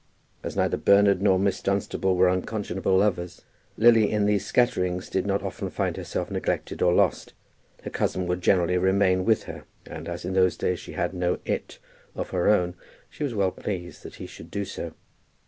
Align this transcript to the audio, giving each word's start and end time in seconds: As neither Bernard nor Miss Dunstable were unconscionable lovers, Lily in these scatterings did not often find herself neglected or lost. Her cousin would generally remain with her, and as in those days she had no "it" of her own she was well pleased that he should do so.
As 0.41 0.55
neither 0.55 0.77
Bernard 0.77 1.21
nor 1.21 1.37
Miss 1.37 1.61
Dunstable 1.61 2.15
were 2.15 2.27
unconscionable 2.27 2.97
lovers, 2.97 3.43
Lily 3.77 4.09
in 4.11 4.25
these 4.25 4.43
scatterings 4.43 5.09
did 5.11 5.27
not 5.27 5.43
often 5.43 5.69
find 5.69 5.95
herself 5.95 6.31
neglected 6.31 6.81
or 6.81 6.91
lost. 6.91 7.33
Her 7.83 7.91
cousin 7.91 8.25
would 8.25 8.41
generally 8.41 8.79
remain 8.79 9.25
with 9.25 9.43
her, 9.43 9.63
and 9.85 10.09
as 10.09 10.25
in 10.25 10.33
those 10.33 10.57
days 10.57 10.79
she 10.79 10.93
had 10.93 11.13
no 11.13 11.37
"it" 11.45 11.77
of 12.15 12.31
her 12.31 12.49
own 12.49 12.73
she 13.11 13.23
was 13.23 13.35
well 13.35 13.51
pleased 13.51 14.01
that 14.01 14.15
he 14.15 14.25
should 14.25 14.49
do 14.49 14.65
so. 14.65 14.93